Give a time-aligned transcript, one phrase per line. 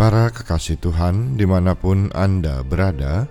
[0.00, 3.28] Para kekasih Tuhan, di mana pun Anda berada,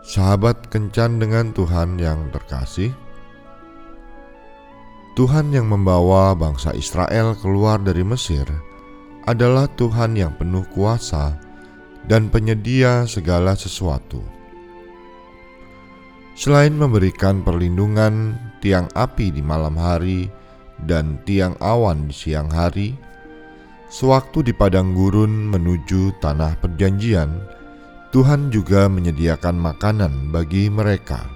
[0.00, 2.90] Sahabat kencan dengan Tuhan yang terkasih,
[5.18, 8.46] Tuhan yang membawa bangsa Israel keluar dari Mesir
[9.28, 11.36] adalah Tuhan yang penuh kuasa
[12.08, 14.39] dan penyedia segala sesuatu.
[16.40, 18.32] Selain memberikan perlindungan
[18.64, 20.24] tiang api di malam hari
[20.88, 22.96] dan tiang awan di siang hari,
[23.92, 27.44] sewaktu di padang gurun menuju tanah perjanjian,
[28.08, 31.28] Tuhan juga menyediakan makanan bagi mereka.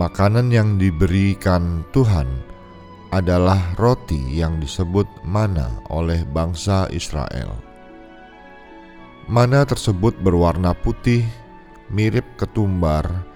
[0.00, 2.32] Makanan yang diberikan Tuhan
[3.12, 7.52] adalah roti yang disebut mana oleh bangsa Israel.
[9.28, 11.28] Mana tersebut berwarna putih,
[11.92, 13.29] mirip ketumbar,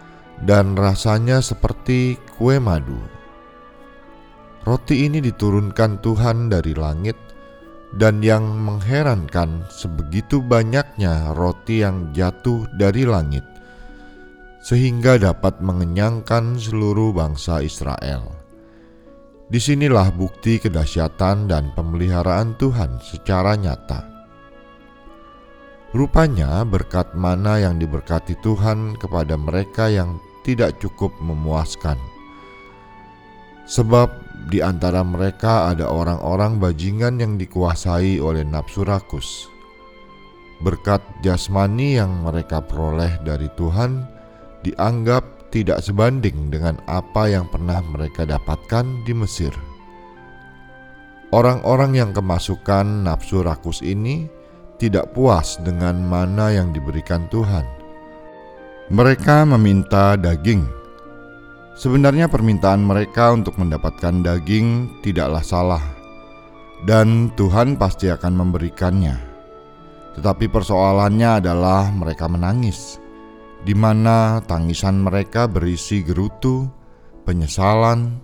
[0.44, 3.00] dan rasanya seperti kue madu.
[4.64, 7.16] Roti ini diturunkan Tuhan dari langit,
[7.96, 13.44] dan yang mengherankan, sebegitu banyaknya roti yang jatuh dari langit,
[14.64, 18.32] sehingga dapat mengenyangkan seluruh bangsa Israel.
[19.44, 24.00] Di sinilah bukti kedahsyatan dan pemeliharaan Tuhan secara nyata.
[25.94, 31.96] Rupanya berkat mana yang diberkati Tuhan kepada mereka yang tidak cukup memuaskan.
[33.64, 34.12] Sebab
[34.52, 39.48] di antara mereka ada orang-orang bajingan yang dikuasai oleh nafsu rakus.
[40.60, 44.04] Berkat jasmani yang mereka peroleh dari Tuhan
[44.60, 49.54] dianggap tidak sebanding dengan apa yang pernah mereka dapatkan di Mesir.
[51.34, 54.30] Orang-orang yang kemasukan nafsu rakus ini
[54.78, 57.83] tidak puas dengan mana yang diberikan Tuhan.
[58.92, 60.60] Mereka meminta daging.
[61.72, 65.80] Sebenarnya permintaan mereka untuk mendapatkan daging tidaklah salah,
[66.84, 69.16] dan Tuhan pasti akan memberikannya.
[70.20, 73.00] Tetapi persoalannya adalah mereka menangis,
[73.64, 76.68] di mana tangisan mereka berisi gerutu,
[77.24, 78.20] penyesalan,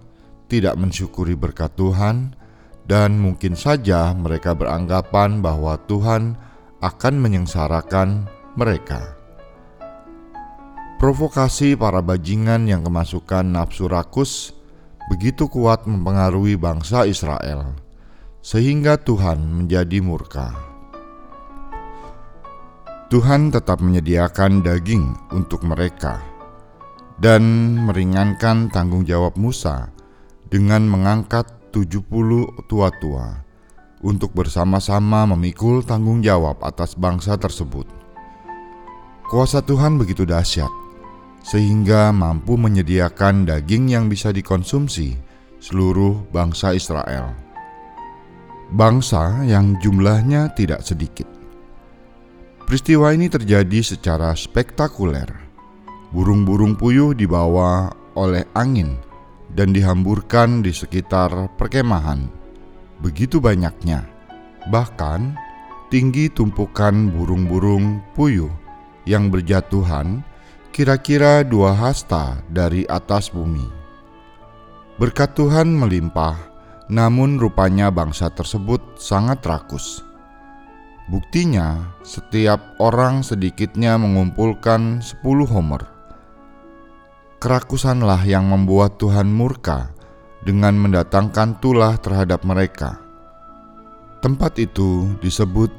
[0.53, 2.37] tidak mensyukuri berkat Tuhan,
[2.85, 6.37] dan mungkin saja mereka beranggapan bahwa Tuhan
[6.85, 8.29] akan menyengsarakan
[8.61, 9.20] mereka.
[11.01, 14.53] Provokasi para bajingan yang kemasukan nafsu rakus
[15.09, 17.73] begitu kuat mempengaruhi bangsa Israel,
[18.45, 20.53] sehingga Tuhan menjadi murka.
[23.09, 26.21] Tuhan tetap menyediakan daging untuk mereka
[27.17, 27.43] dan
[27.81, 29.89] meringankan tanggung jawab Musa
[30.53, 33.41] dengan mengangkat 70 tua-tua
[34.05, 37.89] untuk bersama-sama memikul tanggung jawab atas bangsa tersebut.
[39.31, 40.80] Kuasa Tuhan begitu dahsyat,
[41.41, 45.17] sehingga mampu menyediakan daging yang bisa dikonsumsi
[45.61, 47.33] seluruh bangsa Israel.
[48.71, 51.27] Bangsa yang jumlahnya tidak sedikit.
[52.65, 55.27] Peristiwa ini terjadi secara spektakuler.
[56.15, 58.95] Burung-burung puyuh dibawa oleh angin
[59.55, 62.31] dan dihamburkan di sekitar perkemahan.
[63.03, 64.07] Begitu banyaknya,
[64.71, 65.35] bahkan
[65.91, 68.51] tinggi tumpukan burung-burung puyuh
[69.03, 70.23] yang berjatuhan
[70.71, 73.67] kira-kira dua hasta dari atas bumi.
[74.99, 76.37] Berkat Tuhan melimpah,
[76.91, 80.03] namun rupanya bangsa tersebut sangat rakus.
[81.11, 86.01] Buktinya, setiap orang sedikitnya mengumpulkan 10 homer
[87.41, 89.89] kerakusanlah yang membuat Tuhan murka
[90.45, 93.01] dengan mendatangkan tulah terhadap mereka.
[94.21, 95.73] Tempat itu disebut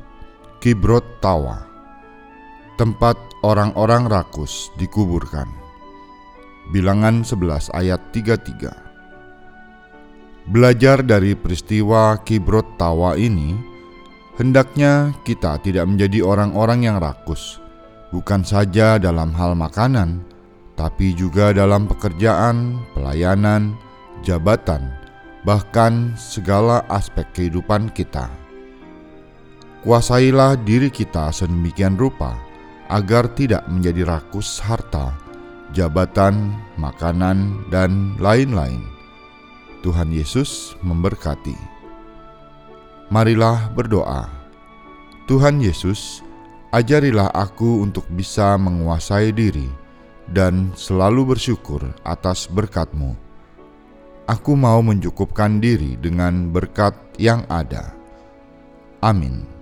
[0.57, 1.61] Kibrot Tawa,
[2.81, 5.49] tempat orang-orang rakus dikuburkan.
[6.69, 8.69] Bilangan 11 ayat 33
[10.49, 13.57] Belajar dari peristiwa Kibrot Tawa ini,
[14.37, 17.61] hendaknya kita tidak menjadi orang-orang yang rakus,
[18.13, 20.21] bukan saja dalam hal makanan,
[20.77, 23.77] tapi juga dalam pekerjaan, pelayanan,
[24.25, 24.81] jabatan,
[25.45, 28.29] bahkan segala aspek kehidupan kita.
[29.81, 32.50] Kuasailah diri kita sedemikian rupa
[32.91, 35.15] agar tidak menjadi rakus harta
[35.71, 38.83] jabatan, makanan, dan lain-lain.
[39.81, 41.57] Tuhan Yesus memberkati.
[43.11, 44.29] Marilah berdoa.
[45.25, 46.21] Tuhan Yesus,
[46.75, 49.67] ajarilah aku untuk bisa menguasai diri
[50.31, 53.15] dan selalu bersyukur atas berkat-Mu.
[54.29, 57.91] Aku mau mencukupkan diri dengan berkat yang ada.
[59.03, 59.60] Amin.